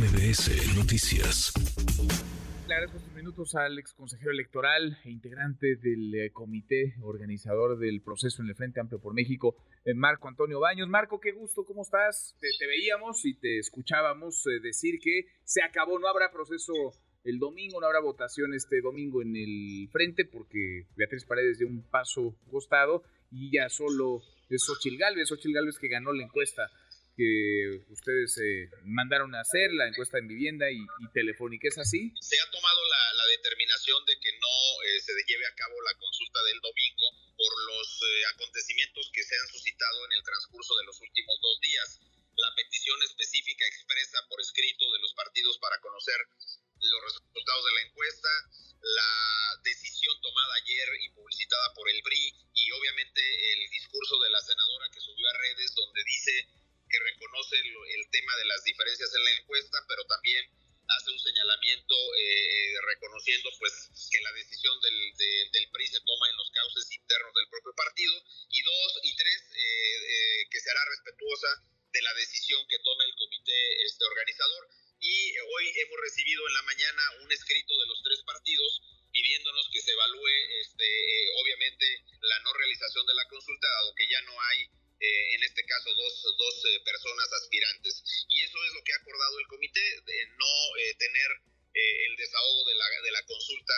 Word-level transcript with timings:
MBS 0.00 0.78
Noticias. 0.78 1.52
Le 2.66 2.72
agradezco 2.74 2.96
estos 2.96 3.12
minutos 3.12 3.54
al 3.54 3.78
ex 3.78 3.92
consejero 3.92 4.30
electoral 4.30 4.96
e 5.04 5.10
integrante 5.10 5.76
del 5.76 6.14
eh, 6.14 6.30
comité 6.32 6.94
organizador 7.02 7.78
del 7.78 8.00
proceso 8.00 8.40
en 8.40 8.48
el 8.48 8.54
Frente 8.54 8.80
Amplio 8.80 8.98
por 8.98 9.12
México, 9.12 9.56
eh, 9.84 9.92
Marco 9.92 10.28
Antonio 10.28 10.58
Baños. 10.58 10.88
Marco, 10.88 11.20
qué 11.20 11.32
gusto, 11.32 11.66
¿cómo 11.66 11.82
estás? 11.82 12.34
Te, 12.40 12.66
veíamos 12.66 13.26
y 13.26 13.34
te 13.34 13.58
escuchábamos 13.58 14.46
eh, 14.46 14.60
decir 14.62 15.00
que 15.02 15.26
se 15.44 15.62
acabó, 15.62 15.98
no 15.98 16.08
habrá 16.08 16.32
proceso 16.32 16.72
el 17.24 17.38
domingo, 17.38 17.78
no 17.78 17.86
habrá 17.86 18.00
votación 18.00 18.54
este 18.54 18.80
domingo 18.80 19.20
en 19.20 19.36
el 19.36 19.90
Frente 19.92 20.24
porque 20.24 20.86
Beatriz 20.96 21.26
Paredes 21.26 21.58
dio 21.58 21.68
un 21.68 21.82
paso 21.90 22.38
costado 22.50 23.02
y 23.30 23.54
ya 23.54 23.68
solo 23.68 24.22
es 24.48 24.64
Xochil 24.64 24.96
Gálvez, 24.96 25.28
Xochil 25.28 25.52
Gálvez 25.52 25.76
que 25.78 25.88
ganó 25.88 26.14
la 26.14 26.24
encuesta 26.24 26.70
que 27.20 27.84
ustedes 27.92 28.32
eh, 28.40 28.72
mandaron 28.88 29.36
a 29.36 29.44
hacer, 29.44 29.68
la 29.76 29.84
encuesta 29.92 30.16
en 30.16 30.24
vivienda 30.24 30.72
y, 30.72 30.80
telefónica. 31.12 31.68
¿Es 31.68 31.76
así? 31.76 32.16
Se 32.16 32.40
ha 32.40 32.48
tomado 32.50 32.80
la, 32.88 33.26
determinación 33.30 34.04
de 34.06 34.18
que 34.18 34.32
no 34.40 34.56
eh, 34.82 35.00
se 35.00 35.12
lleve 35.28 35.46
a 35.46 35.54
cabo 35.54 35.80
la 35.82 35.94
consulta 35.94 36.42
del 36.44 36.60
domingo 36.60 37.06
por 37.36 37.52
los 37.72 37.88
eh, 38.02 38.26
acontecimientos 38.34 39.08
que 39.14 39.22
se 39.22 39.38
han 39.38 39.48
suscitado 39.48 40.04
en 40.06 40.12
el 40.12 40.22
transcurso 40.24 40.76
de 40.76 40.84
los 40.84 41.00
últimos 41.00 41.38
dos 41.40 41.60
días. 41.60 42.00
La 42.36 42.52
petición 42.56 43.00
específica 43.04 43.64
expresa 43.66 44.18
por 44.28 44.40
escrito 44.40 44.92
de 44.92 44.98
los 44.98 45.14
partidos 45.14 45.58
para 45.58 45.78
conocer 45.80 46.18
los 46.80 47.02
resultados 47.04 47.64
de 47.64 47.72
la 47.72 47.82
encuesta, 47.86 48.28
la 48.82 49.60
decisión 49.62 50.20
tomada 50.20 50.54
ayer 50.64 50.88
y 51.04 51.10
publicitada 51.10 51.72
por 51.74 51.88
el 51.88 52.02
BRI 52.02 52.34
y 52.54 52.72
obviamente 52.72 53.20
el 53.52 53.70
discurso 53.70 54.18
de 54.20 54.30
la 54.30 54.40
senadora 54.40 54.69
tema 58.30 58.36
de 58.36 58.44
las 58.46 58.62
diferencias 58.64 59.10
en 59.14 59.24
la 59.24 59.30
encuesta, 59.32 59.78
pero 59.88 60.04
también 60.06 60.44
hace 60.88 61.10
un 61.10 61.18
señalamiento 61.18 61.94
eh, 62.18 62.74
reconociendo 62.82 63.50
pues 63.58 63.72
que 64.10 64.20
la 64.22 64.32
decisión 64.32 64.74
del, 64.80 65.50
del, 65.52 65.70
PRI 65.70 65.86
se 65.86 66.00
toma 66.00 66.28
en 66.28 66.36
los 66.36 66.50
cauces 66.50 66.90
internos 66.92 67.34
del 67.34 67.48
propio 67.48 67.72
partido. 67.74 68.14
Y 68.50 68.62
dos 68.62 69.00
y 69.04 69.16
tres 69.16 69.40
eh, 69.54 69.96
eh, 70.08 70.48
que 70.50 70.60
será 70.60 70.84
respetuosa 70.84 71.48
de 71.92 72.02
la 72.02 72.14
decisión 72.14 72.66
que 72.68 72.78
tome 72.80 73.04
el 73.04 73.14
comité 73.14 73.82
este 73.86 74.04
organizador. 74.04 74.68
Y 75.00 75.38
hoy 75.38 75.72
hemos 75.76 76.00
recibido 76.00 76.46
en 76.46 76.54
la 76.54 76.62
mañana 76.62 77.02
un 77.22 77.32
escrito 77.32 77.78
de 77.78 77.86
los 77.86 78.02
tres 78.02 78.22
partidos 78.22 78.82
pidiéndonos 79.12 79.68
que 79.72 79.82
se 79.82 79.90
evalúe 79.90 80.28
este 80.60 80.86
obviamente 81.42 82.04
la 82.20 82.38
no 82.40 82.52
realización 82.52 83.04
de 83.06 83.14
la 83.14 83.26
consulta 83.26 83.66
dado 83.66 83.94
que 83.96 84.06
ya 84.06 84.20
no 84.22 84.40
hay 84.40 84.70
eh, 85.00 85.34
en 85.34 85.42
este 85.42 85.64
caso 85.64 85.94
dos, 85.94 86.14
dos 86.36 86.56
eh, 86.68 86.80
personas 86.84 87.32
aspirantes. 87.32 88.04
Y 88.28 88.44
eso 88.44 88.58
es 88.64 88.74
lo 88.74 88.84
que 88.84 88.92
ha 88.92 89.00
acordado 89.00 89.38
el 89.40 89.46
comité, 89.46 89.80
de 89.80 90.26
no 90.36 90.76
eh, 90.76 90.94
tener 90.98 91.30
el 91.72 92.16
desahogo 92.16 92.68
de 92.68 92.74
la, 92.74 92.84
de 93.00 93.12
la 93.12 93.22
consulta 93.22 93.74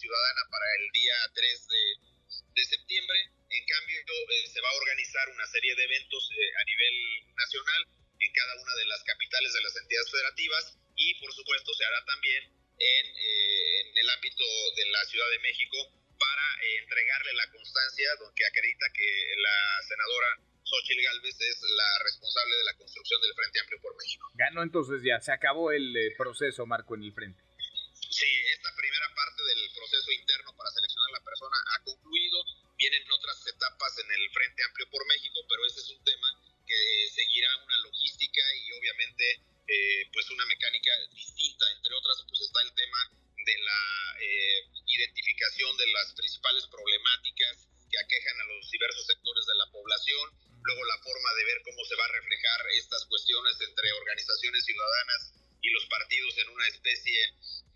ciudadana 0.00 0.40
para 0.50 0.64
el 0.80 0.90
día 0.90 1.14
3 1.34 1.68
de, 1.68 1.84
de 2.56 2.64
septiembre. 2.64 3.18
En 3.50 3.64
cambio, 3.66 4.00
se 4.50 4.60
va 4.62 4.70
a 4.70 4.80
organizar 4.80 5.28
una 5.28 5.46
serie 5.46 5.74
de 5.76 5.84
eventos 5.84 6.30
a 6.32 6.64
nivel 6.64 6.94
nacional 7.36 7.86
en 8.20 8.32
cada 8.32 8.54
una 8.56 8.74
de 8.74 8.86
las 8.86 9.04
capitales 9.04 9.52
de 9.52 9.60
las 9.60 9.76
entidades 9.76 10.10
federativas 10.10 10.78
y, 10.96 11.14
por 11.20 11.32
supuesto, 11.34 11.74
se 11.74 11.84
hará 11.84 12.04
también 12.06 12.42
en, 12.78 13.06
en 13.06 13.98
el 13.98 14.10
ámbito 14.10 14.44
de 14.74 14.86
la 14.86 15.04
Ciudad 15.04 15.30
de 15.30 15.38
México 15.40 15.92
para 16.18 16.46
entregarle 16.80 17.34
la 17.34 17.50
constancia 17.52 18.08
que 18.34 18.46
acredita 18.46 18.86
que 18.94 19.34
la 19.36 19.82
senadora 19.86 20.40
Xochitl 20.66 21.02
Galvez 21.02 21.38
es 21.40 21.58
la 21.62 21.90
responsable 22.02 22.56
de 22.56 22.64
la 22.64 22.74
construcción 22.74 23.20
del 23.22 23.34
Frente 23.34 23.60
Amplio 23.60 23.80
por 23.80 23.96
México. 23.96 24.26
Ganó 24.34 24.62
entonces 24.62 24.98
ya, 25.06 25.20
se 25.20 25.30
acabó 25.30 25.70
el 25.70 25.96
eh, 25.96 26.10
proceso, 26.18 26.66
Marco, 26.66 26.94
en 26.94 27.04
el 27.04 27.14
Frente. 27.14 27.38
Sí, 28.10 28.26
esta 28.50 28.74
primera 28.74 29.06
parte 29.14 29.42
del 29.42 29.70
proceso 29.70 30.10
interno 30.10 30.50
para 30.56 30.70
seleccionar 30.70 31.10
a 31.10 31.18
la 31.18 31.24
persona 31.24 31.56
ha 31.70 31.84
concluido. 31.84 32.42
Vienen 32.76 33.02
otras 33.10 33.46
etapas 33.46 33.98
en 33.98 34.10
el 34.10 34.30
Frente 34.30 34.62
Amplio 34.64 34.90
por 34.90 35.06
México, 35.06 35.38
pero 35.48 35.64
ese 35.66 35.80
es 35.80 35.90
un 35.90 36.02
tema 36.02 36.28
que 36.66 37.08
seguirá 37.14 37.56
una 37.62 37.78
logística 37.78 38.42
y 38.66 38.72
obviamente 38.72 39.24
eh, 39.68 40.02
pues 40.12 40.28
una 40.30 40.46
mecánica 40.46 40.90
distinta. 41.14 41.64
Entre 41.78 41.94
otras, 41.94 42.26
pues 42.26 42.40
está 42.42 42.62
el 42.62 42.74
tema 42.74 43.00
de 43.38 43.56
la 43.62 43.82
eh, 44.18 44.60
identificación 44.86 45.76
de 45.76 45.86
las 45.94 46.12
principales 46.14 46.66
problemáticas 46.66 47.68
que 47.90 47.98
aquejan 47.98 48.40
a 48.40 48.44
los 48.50 48.70
diversos 48.70 49.06
sectores 49.06 49.46
de 49.46 49.54
la 49.54 49.70
población 49.70 50.45
luego 50.66 50.84
la 50.84 50.98
forma 50.98 51.30
de 51.38 51.44
ver 51.44 51.62
cómo 51.62 51.84
se 51.84 51.94
va 51.94 52.04
a 52.04 52.16
reflejar 52.18 52.60
estas 52.74 53.06
cuestiones 53.06 53.54
entre 53.60 53.92
organizaciones 53.92 54.64
ciudadanas 54.64 55.32
y 55.62 55.70
los 55.70 55.86
partidos 55.86 56.36
en 56.38 56.48
una 56.50 56.66
especie 56.68 57.18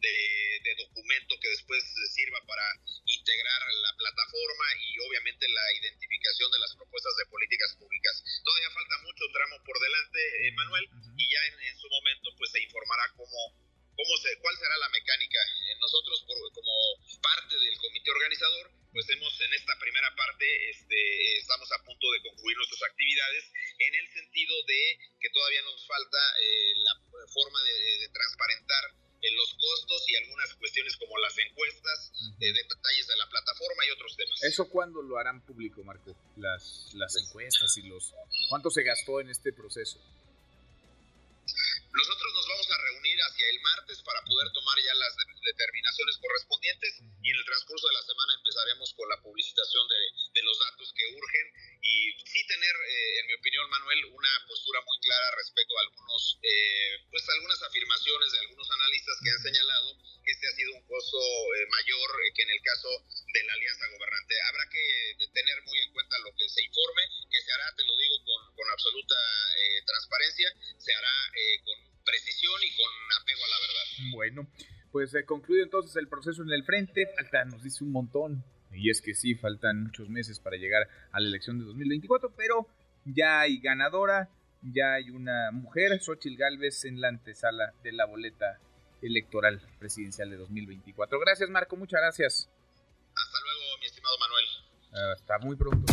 de, 0.00 0.74
documento 0.76 1.38
que 1.40 1.48
después 1.48 1.80
sirva 2.12 2.40
para 2.46 2.66
integrar 3.06 3.62
la 3.80 3.96
plataforma 3.96 4.66
y 4.80 4.98
obviamente 5.06 5.48
la 5.48 5.72
identificación 5.80 6.50
de 6.50 6.58
las 6.58 6.74
propuestas 6.76 7.14
de 7.16 7.26
políticas 7.30 7.76
públicas. 7.78 8.22
Todavía 8.44 8.70
falta 8.70 8.98
mucho 9.02 9.24
tramo 9.32 9.56
por 9.64 9.78
delante, 9.80 10.20
Manuel, 10.52 10.84
y 11.16 11.24
ya 11.30 11.40
en, 11.46 11.78
su 11.78 11.88
momento 11.88 12.30
pues 12.36 12.50
se 12.50 12.62
informará 12.62 13.06
cómo, 13.16 13.40
cómo 13.96 14.12
se, 14.18 14.36
cuál 14.40 14.56
será 14.58 14.76
la 14.78 14.88
mecánica. 14.90 15.40
Nosotros 15.80 16.24
como 16.26 16.74
parte 17.22 17.54
del 17.54 17.78
comité 17.78 18.10
organizador 18.10 18.83
pues 18.94 19.10
hemos 19.10 19.34
en 19.42 19.52
esta 19.52 19.74
primera 19.82 20.06
parte 20.14 20.46
este, 20.70 21.36
estamos 21.38 21.66
a 21.72 21.82
punto 21.82 22.06
de 22.12 22.22
concluir 22.22 22.56
nuestras 22.56 22.82
actividades 22.88 23.50
en 23.78 23.92
el 23.92 24.06
sentido 24.14 24.54
de 24.70 24.98
que 25.18 25.30
todavía 25.34 25.62
nos 25.62 25.84
falta 25.84 26.18
eh, 26.38 26.72
la 26.78 26.94
forma 27.26 27.58
de, 27.62 28.08
transparentar 28.14 28.84
eh, 29.20 29.34
los 29.34 29.50
costos 29.58 30.08
y 30.08 30.14
algunas 30.14 30.54
cuestiones 30.54 30.96
como 30.96 31.18
las 31.18 31.36
encuestas, 31.38 32.12
eh, 32.38 32.52
detalles 32.54 33.06
de 33.08 33.16
la 33.16 33.28
plataforma 33.28 33.84
y 33.84 33.90
otros 33.90 34.16
temas. 34.16 34.42
¿Eso 34.44 34.70
cuándo 34.70 35.02
lo 35.02 35.18
harán 35.18 35.44
público, 35.44 35.82
Marco? 35.82 36.14
Las, 36.36 36.94
las 36.94 37.16
encuestas 37.16 37.76
y 37.78 37.88
los... 37.88 38.14
¿Cuánto 38.48 38.70
se 38.70 38.84
gastó 38.84 39.20
en 39.20 39.30
este 39.30 39.52
proceso? 39.52 39.98
Nosotros 42.04 42.34
nos 42.34 42.48
vamos 42.48 42.70
a 42.70 42.76
reunir 42.84 43.18
hacia 43.22 43.48
el 43.48 43.60
martes 43.62 44.02
para 44.02 44.20
poder 44.28 44.52
tomar 44.52 44.76
ya 44.76 44.92
las 44.92 45.16
determinaciones 45.16 46.18
correspondientes 46.20 47.00
y 47.00 47.30
en 47.30 47.36
el 47.36 47.44
transcurso 47.46 47.88
de 47.88 47.94
la 47.94 48.02
semana 48.02 48.34
empezaremos 48.34 48.92
con 48.92 49.08
la 49.08 49.22
publicitación 49.22 49.88
de, 49.88 49.93
Bueno, 74.24 74.48
pues 74.90 75.10
se 75.10 75.26
concluye 75.26 75.62
entonces 75.62 75.94
el 75.96 76.08
proceso 76.08 76.42
en 76.42 76.50
el 76.50 76.64
frente. 76.64 77.06
Falta, 77.14 77.44
nos 77.44 77.62
dice 77.62 77.84
un 77.84 77.92
montón. 77.92 78.42
Y 78.72 78.88
es 78.88 79.02
que 79.02 79.14
sí, 79.14 79.34
faltan 79.34 79.82
muchos 79.84 80.08
meses 80.08 80.40
para 80.40 80.56
llegar 80.56 80.88
a 81.12 81.20
la 81.20 81.28
elección 81.28 81.58
de 81.58 81.66
2024, 81.66 82.32
pero 82.34 82.66
ya 83.04 83.40
hay 83.40 83.60
ganadora, 83.60 84.30
ya 84.62 84.94
hay 84.94 85.10
una 85.10 85.50
mujer, 85.52 86.00
Xochil 86.00 86.38
Gálvez, 86.38 86.86
en 86.86 87.02
la 87.02 87.08
antesala 87.08 87.74
de 87.82 87.92
la 87.92 88.06
boleta 88.06 88.58
electoral 89.02 89.60
presidencial 89.78 90.30
de 90.30 90.36
2024. 90.36 91.20
Gracias, 91.20 91.50
Marco, 91.50 91.76
muchas 91.76 92.00
gracias. 92.00 92.50
Hasta 93.14 93.38
luego, 93.42 93.78
mi 93.78 93.86
estimado 93.86 94.16
Manuel. 94.18 95.12
Hasta 95.12 95.38
muy 95.38 95.56
pronto 95.56 95.92